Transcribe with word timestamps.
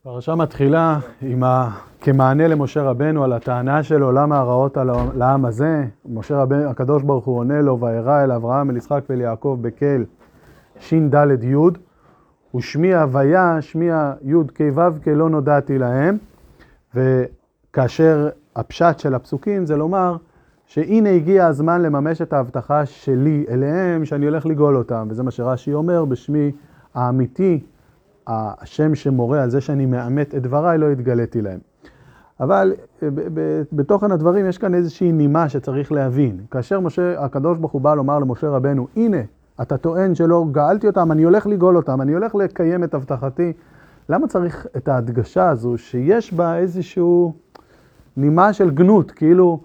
הפרשה 0.00 0.34
מתחילה 0.34 0.98
עם 1.22 1.44
ה... 1.44 1.70
כמענה 2.00 2.48
למשה 2.48 2.82
רבנו 2.82 3.24
על 3.24 3.32
הטענה 3.32 3.82
שלו, 3.82 4.12
למה 4.12 4.38
הרעות 4.38 4.76
על 4.76 4.90
העם 5.20 5.44
הזה. 5.44 5.84
משה 6.08 6.36
רבנו, 6.36 6.70
הקדוש 6.70 7.02
ברוך 7.02 7.24
הוא 7.24 7.38
עונה 7.38 7.60
לו, 7.60 7.80
וירא 7.80 8.24
אל 8.24 8.32
אברהם, 8.32 8.70
אל 8.70 8.76
יצחק 8.76 9.04
ואל 9.08 9.20
יעקב 9.20 9.58
בקל, 9.60 10.04
ש"ד 10.78 11.44
י', 11.44 11.56
ושמי 12.56 12.94
הוויה, 12.94 13.62
שמי 13.62 13.88
י' 14.22 14.34
כ' 14.54 14.60
ו' 14.74 14.80
כ' 15.02 15.08
לא 15.08 15.30
נודעתי 15.30 15.78
להם. 15.78 16.18
וכאשר 16.94 18.28
הפשט 18.56 18.98
של 18.98 19.14
הפסוקים 19.14 19.66
זה 19.66 19.76
לומר, 19.76 20.16
שהנה 20.66 21.10
הגיע 21.10 21.46
הזמן 21.46 21.82
לממש 21.82 22.22
את 22.22 22.32
ההבטחה 22.32 22.86
שלי 22.86 23.44
אליהם, 23.48 24.04
שאני 24.04 24.26
הולך 24.26 24.46
לגאול 24.46 24.76
אותם. 24.76 25.06
וזה 25.10 25.22
מה 25.22 25.30
שרש"י 25.30 25.74
אומר, 25.74 26.04
בשמי 26.04 26.52
האמיתי, 26.94 27.60
השם 28.26 28.94
שמורה 28.94 29.42
על 29.42 29.50
זה 29.50 29.60
שאני 29.60 29.86
מאמת 29.86 30.34
את 30.34 30.42
דבריי, 30.42 30.78
לא 30.78 30.90
התגליתי 30.90 31.42
להם. 31.42 31.58
אבל 32.40 32.74
בתוכן 33.72 34.12
הדברים 34.12 34.46
יש 34.46 34.58
כאן 34.58 34.74
איזושהי 34.74 35.12
נימה 35.12 35.48
שצריך 35.48 35.92
להבין. 35.92 36.40
כאשר 36.50 36.80
משה, 36.80 37.24
הקדוש 37.24 37.58
ברוך 37.58 37.72
הוא 37.72 37.80
בא 37.80 37.94
לומר 37.94 38.18
למשה 38.18 38.48
רבנו, 38.48 38.86
הנה, 38.96 39.20
אתה 39.62 39.76
טוען 39.76 40.14
שלא 40.14 40.46
גאלתי 40.52 40.86
אותם, 40.86 41.12
אני 41.12 41.22
הולך 41.22 41.46
לגאול 41.46 41.76
אותם, 41.76 42.00
אני 42.00 42.12
הולך 42.12 42.34
לקיים 42.34 42.84
את 42.84 42.94
הבטחתי. 42.94 43.52
למה 44.08 44.28
צריך 44.28 44.66
את 44.76 44.88
ההדגשה 44.88 45.48
הזו 45.48 45.78
שיש 45.78 46.34
בה 46.34 46.58
איזושהי 46.58 47.32
נימה 48.16 48.52
של 48.52 48.70
גנות, 48.70 49.10
כאילו 49.10 49.60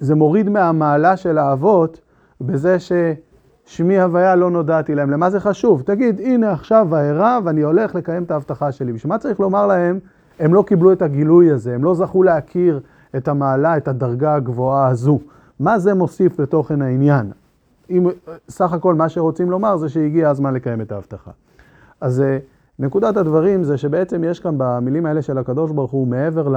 זה 0.00 0.14
מוריד 0.14 0.48
מהמעלה 0.48 1.16
של 1.16 1.38
האבות 1.38 2.00
בזה 2.40 2.78
ששמי 3.72 4.00
הוויה 4.00 4.36
לא 4.36 4.50
נודעתי 4.50 4.94
להם. 4.94 5.10
למה 5.10 5.30
זה 5.30 5.40
חשוב? 5.40 5.82
תגיד, 5.82 6.20
הנה 6.20 6.52
עכשיו 6.52 6.86
וארא 6.90 7.40
ואני 7.44 7.62
הולך 7.62 7.94
לקיים 7.94 8.22
את 8.22 8.30
ההבטחה 8.30 8.72
שלי. 8.72 8.92
בשביל 8.92 9.12
מה 9.12 9.18
צריך 9.18 9.40
לומר 9.40 9.66
להם, 9.66 9.98
הם 10.38 10.54
לא 10.54 10.64
קיבלו 10.66 10.92
את 10.92 11.02
הגילוי 11.02 11.50
הזה, 11.50 11.74
הם 11.74 11.84
לא 11.84 11.94
זכו 11.94 12.22
להכיר 12.22 12.80
את 13.16 13.28
המעלה, 13.28 13.76
את 13.76 13.88
הדרגה 13.88 14.34
הגבוהה 14.34 14.88
הזו. 14.88 15.18
מה 15.60 15.78
זה 15.78 15.94
מוסיף 15.94 16.40
לתוכן 16.40 16.82
העניין? 16.82 17.30
אם 17.90 18.06
סך 18.48 18.72
הכל 18.72 18.94
מה 18.94 19.08
שרוצים 19.08 19.50
לומר 19.50 19.76
זה 19.76 19.88
שהגיע 19.88 20.30
הזמן 20.30 20.54
לקיים 20.54 20.80
את 20.80 20.92
ההבטחה. 20.92 21.30
אז 22.00 22.22
נקודת 22.78 23.16
הדברים 23.16 23.64
זה 23.64 23.76
שבעצם 23.76 24.24
יש 24.24 24.40
כאן 24.40 24.54
במילים 24.56 25.06
האלה 25.06 25.22
של 25.22 25.38
הקדוש 25.38 25.70
ברוך 25.70 25.90
הוא, 25.90 26.06
מעבר 26.06 26.48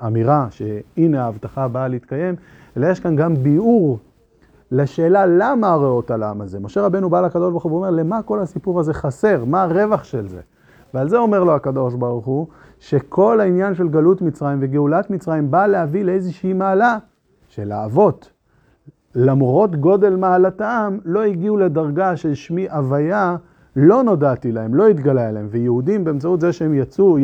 לאמירה 0.00 0.46
שהנה 0.50 1.24
ההבטחה 1.24 1.68
באה 1.68 1.88
להתקיים, 1.88 2.34
אלא 2.76 2.86
יש 2.86 3.00
כאן 3.00 3.16
גם 3.16 3.34
ביאור 3.34 3.98
לשאלה 4.70 5.26
למה 5.26 5.68
הרעות 5.68 6.10
על 6.10 6.22
העם 6.22 6.40
הזה. 6.40 6.60
משה 6.60 6.82
רבנו 6.82 7.10
בא 7.10 7.20
לקדוש 7.20 7.50
ברוך 7.50 7.62
הוא 7.62 7.72
ואומר, 7.72 7.90
למה 7.90 8.22
כל 8.22 8.40
הסיפור 8.40 8.80
הזה 8.80 8.94
חסר? 8.94 9.44
מה 9.44 9.62
הרווח 9.62 10.04
של 10.04 10.28
זה? 10.28 10.40
ועל 10.94 11.08
זה 11.08 11.18
אומר 11.18 11.44
לו 11.44 11.54
הקדוש 11.54 11.94
ברוך 11.94 12.26
הוא, 12.26 12.46
שכל 12.78 13.40
העניין 13.40 13.74
של 13.74 13.88
גלות 13.88 14.22
מצרים 14.22 14.58
וגאולת 14.60 15.10
מצרים 15.10 15.50
בא 15.50 15.66
להביא 15.66 16.04
לאיזושהי 16.04 16.52
מעלה 16.52 16.98
של 17.48 17.72
האבות. 17.72 18.30
למרות 19.14 19.76
גודל 19.76 20.16
מעלתם, 20.16 20.98
לא 21.04 21.22
הגיעו 21.22 21.56
לדרגה 21.56 22.16
של 22.16 22.34
שמי 22.34 22.70
הוויה, 22.70 23.36
לא 23.76 24.02
נודעתי 24.02 24.52
להם, 24.52 24.74
לא 24.74 24.88
התגלה 24.88 25.28
אליהם. 25.28 25.46
ויהודים 25.50 26.04
באמצעות 26.04 26.40
זה 26.40 26.52
שהם 26.52 26.74
יצאו, 26.74 27.18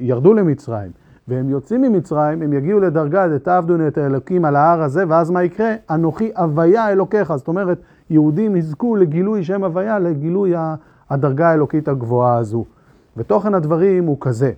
ירדו 0.00 0.34
למצרים, 0.34 0.90
והם 1.28 1.48
יוצאים 1.48 1.82
ממצרים, 1.82 2.42
הם 2.42 2.52
יגיעו 2.52 2.80
לדרגה, 2.80 3.26
ותעבדו 3.30 3.86
את 3.88 3.98
האלוקים 3.98 4.44
על 4.44 4.56
ההר 4.56 4.82
הזה, 4.82 5.04
ואז 5.08 5.30
מה 5.30 5.42
יקרה? 5.42 5.74
אנוכי 5.90 6.30
הוויה 6.36 6.92
אלוקיך. 6.92 7.36
זאת 7.36 7.48
אומרת, 7.48 7.78
יהודים 8.10 8.56
יזכו 8.56 8.96
לגילוי 8.96 9.44
שם 9.44 9.64
הוויה, 9.64 9.98
לגילוי 9.98 10.54
הדרגה 11.10 11.50
האלוקית 11.50 11.88
הגבוהה 11.88 12.36
הזו. 12.36 12.64
ותוכן 13.16 13.54
הדברים 13.54 14.04
הוא 14.04 14.16
כזה, 14.20 14.52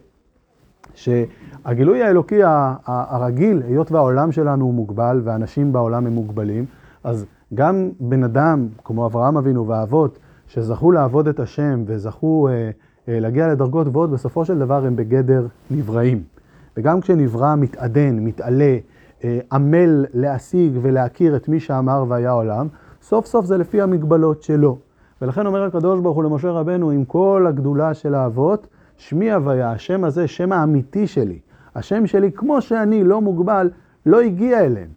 שהגילוי 0.94 2.02
האלוקי 2.02 2.40
הרגיל, 2.86 3.62
היות 3.68 3.92
והעולם 3.92 4.32
שלנו 4.32 4.64
הוא 4.64 4.74
מוגבל 4.74 5.20
ואנשים 5.24 5.72
בעולם 5.72 6.06
הם 6.06 6.12
מוגבלים, 6.12 6.64
אז 7.04 7.26
גם 7.54 7.90
בן 8.00 8.24
אדם 8.24 8.66
כמו 8.84 9.06
אברהם 9.06 9.36
אבינו 9.36 9.66
והאבות, 9.66 10.18
שזכו 10.46 10.92
לעבוד 10.92 11.28
את 11.28 11.40
השם 11.40 11.82
וזכו 11.86 12.48
אה, 12.48 12.70
אה, 13.08 13.20
להגיע 13.20 13.48
לדרגות 13.48 13.88
גבוהות, 13.88 14.10
בסופו 14.10 14.44
של 14.44 14.58
דבר 14.58 14.86
הם 14.86 14.96
בגדר 14.96 15.46
נבראים. 15.70 16.37
וגם 16.76 17.00
כשנברא 17.00 17.54
מתעדן, 17.56 18.18
מתעלה, 18.18 18.78
אה, 19.24 19.38
עמל 19.52 20.04
להשיג 20.14 20.72
ולהכיר 20.82 21.36
את 21.36 21.48
מי 21.48 21.60
שאמר 21.60 22.04
והיה 22.08 22.30
עולם, 22.30 22.68
סוף 23.02 23.26
סוף 23.26 23.46
זה 23.46 23.58
לפי 23.58 23.80
המגבלות 23.80 24.42
שלו. 24.42 24.78
ולכן 25.22 25.46
אומר 25.46 25.62
הקדוש 25.62 26.00
ברוך 26.00 26.16
הוא 26.16 26.24
למשה 26.24 26.50
רבנו, 26.50 26.90
עם 26.90 27.04
כל 27.04 27.44
הגדולה 27.48 27.94
של 27.94 28.14
האבות, 28.14 28.66
שמי 28.96 29.32
הוויה, 29.32 29.72
השם 29.72 30.04
הזה, 30.04 30.28
שם 30.28 30.52
האמיתי 30.52 31.06
שלי. 31.06 31.38
השם 31.74 32.06
שלי, 32.06 32.32
כמו 32.32 32.60
שאני, 32.60 33.04
לא 33.04 33.20
מוגבל, 33.20 33.70
לא 34.06 34.20
הגיע 34.20 34.60
אליהם, 34.60 34.88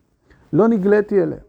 לא 0.54 0.68
נגליתי 0.68 1.24
אליהם. 1.24 1.42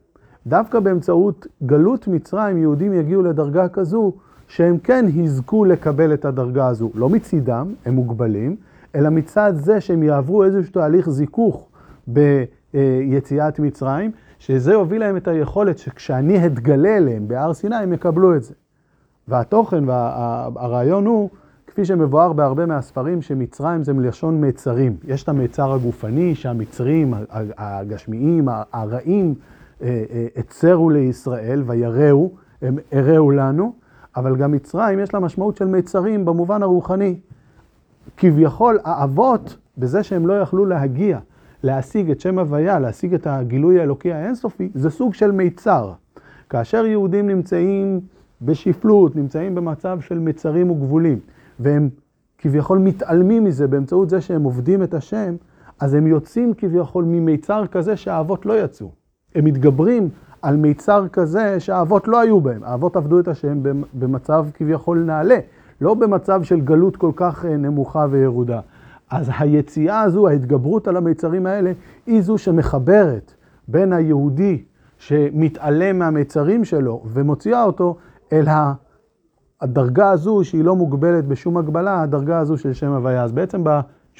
דווקא 0.47 0.81
באמצעות 0.81 1.47
גלות 1.62 2.09
מצרים, 2.09 2.59
יהודים 2.59 2.93
יגיעו 2.93 3.22
לדרגה 3.22 3.69
כזו, 3.69 4.12
שהם 4.49 4.78
כן 4.78 5.06
יזכו 5.09 5.65
לקבל 5.65 6.15
את 6.15 6.25
הדרגה 6.25 6.66
הזו. 6.66 6.91
לא 6.94 7.09
מצידם, 7.09 7.75
הם 7.84 7.94
מוגבלים, 7.94 8.56
אלא 8.94 9.10
מצד 9.10 9.53
זה 9.56 9.80
שהם 9.80 10.03
יעברו 10.03 10.44
איזשהו 10.44 10.72
תהליך 10.72 11.10
זיכוך 11.10 11.69
ביציאת 12.06 13.58
מצרים, 13.58 14.10
שזה 14.38 14.72
יוביל 14.72 15.00
להם 15.00 15.16
את 15.16 15.28
היכולת 15.28 15.78
שכשאני 15.78 16.47
אתגלה 16.47 16.97
אליהם 16.97 17.28
בהר 17.28 17.54
סיני, 17.54 17.76
הם 17.76 17.92
יקבלו 17.92 18.36
את 18.36 18.42
זה. 18.42 18.54
והתוכן 19.28 19.84
והרעיון 19.88 21.06
הוא, 21.06 21.30
כפי 21.66 21.84
שמבואר 21.84 22.32
בהרבה 22.32 22.66
מהספרים, 22.66 23.22
שמצרים 23.22 23.84
זה 23.84 23.92
מלשון 23.92 24.48
מצרים. 24.48 24.97
יש 25.04 25.22
את 25.22 25.28
המצר 25.28 25.72
הגופני, 25.72 26.34
שהמצרים, 26.34 27.14
הגשמיים, 27.59 28.48
הרעים, 28.72 29.34
הצרו 30.36 30.91
לישראל 30.91 31.62
ויראו, 31.66 32.30
הם 32.62 32.78
הראו 32.92 33.30
לנו, 33.30 33.72
אבל 34.16 34.36
גם 34.36 34.53
מצרים 34.53 34.98
יש 34.98 35.14
לה 35.14 35.20
משמעות 35.20 35.56
של 35.56 35.66
מצרים 35.66 36.24
במובן 36.24 36.62
הרוחני. 36.62 37.16
כביכול 38.16 38.78
האבות, 38.84 39.56
בזה 39.78 40.02
שהם 40.02 40.26
לא 40.26 40.40
יכלו 40.40 40.64
להגיע, 40.64 41.18
להשיג 41.62 42.10
את 42.10 42.20
שם 42.20 42.38
הוויה, 42.38 42.78
להשיג 42.78 43.14
את 43.14 43.26
הגילוי 43.26 43.80
האלוקי 43.80 44.12
האינסופי, 44.12 44.68
זה 44.74 44.90
סוג 44.90 45.14
של 45.14 45.30
מיצר. 45.30 45.92
כאשר 46.50 46.86
יהודים 46.86 47.26
נמצאים 47.26 48.00
בשפלות, 48.42 49.16
נמצאים 49.16 49.54
במצב 49.54 49.98
של 50.00 50.18
מצרים 50.18 50.70
וגבולים, 50.70 51.18
והם 51.60 51.88
כביכול 52.38 52.78
מתעלמים 52.78 53.44
מזה 53.44 53.66
באמצעות 53.66 54.10
זה 54.10 54.20
שהם 54.20 54.42
עובדים 54.42 54.82
את 54.82 54.94
השם, 54.94 55.34
אז 55.80 55.94
הם 55.94 56.06
יוצאים 56.06 56.54
כביכול 56.54 57.04
ממיצר 57.04 57.66
כזה 57.66 57.96
שהאבות 57.96 58.46
לא 58.46 58.64
יצאו. 58.64 58.90
הם 59.34 59.44
מתגברים 59.44 60.08
על 60.42 60.56
מיצר 60.56 61.08
כזה 61.08 61.60
שהאבות 61.60 62.08
לא 62.08 62.20
היו 62.20 62.40
בהם. 62.40 62.64
האבות 62.64 62.96
עבדו 62.96 63.20
את 63.20 63.28
השם 63.28 63.58
במצב 63.94 64.46
כביכול 64.54 64.98
נעלה, 64.98 65.38
לא 65.82 65.94
במצב 65.94 66.43
של 66.43 66.60
גלות 66.60 66.97
כל 66.97 67.10
כך 67.16 67.44
נמוכה 67.44 68.06
וירודה. 68.10 68.60
אז 69.10 69.31
היציאה 69.38 70.00
הזו, 70.00 70.28
ההתגברות 70.28 70.88
על 70.88 70.97
המיצרים 70.97 71.47
האלה, 71.47 71.72
היא 72.06 72.22
זו 72.22 72.38
שמחברת 72.38 73.34
בין 73.69 73.92
היהודי 73.92 74.62
שמתעלם 74.98 75.98
מהמיצרים 75.98 76.65
שלו 76.65 77.03
ומוציאה 77.06 77.65
אותו 77.65 77.97
אל 78.32 78.44
הדרגה 79.60 80.10
הזו 80.10 80.41
שהיא 80.44 80.65
לא 80.65 80.76
מוגבלת 80.76 81.26
בשום 81.26 81.56
הגבלה, 81.56 82.03
הדרגה 82.03 82.38
הזו 82.38 82.56
של 82.56 82.72
שם 82.72 82.92
הוויה. 82.92 83.22
אז 83.22 83.32
בעצם 83.32 83.65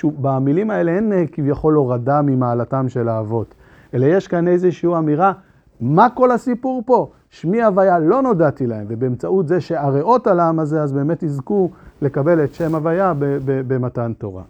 במילים 0.05 0.71
האלה 0.71 0.93
אין 0.93 1.13
כביכול 1.33 1.75
הורדה 1.75 2.23
ממעלתם 2.23 2.89
של 2.89 3.09
האבות, 3.09 3.55
אלא 3.95 4.07
יש 4.07 4.29
כאן 4.29 4.49
איזושהי 4.49 4.97
אמירה, 4.99 5.33
מה 5.83 6.11
כל 6.11 6.31
הסיפור 6.31 6.83
פה? 6.87 7.11
שמי 7.31 7.63
הוויה 7.63 7.99
לא 7.99 8.23
נודעתי 8.23 8.67
להם, 8.67 8.87
ובאמצעות 8.89 9.49
זה 9.49 9.61
שהרעות 9.61 10.27
על 10.27 10.41
העם 10.41 10.59
הזה, 10.59 10.83
אז 10.83 10.93
באמת 10.93 11.23
יזכו 11.23 11.71
לקבל 12.03 12.45
את 12.45 12.55
שם 12.55 12.75
הוויה 12.75 13.13
במתן 13.45 14.13
תורה. 14.19 14.43